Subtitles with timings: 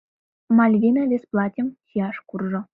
[0.57, 2.61] Мальвина вес платьым чияш куржо.